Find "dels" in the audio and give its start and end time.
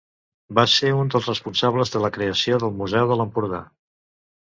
1.17-1.27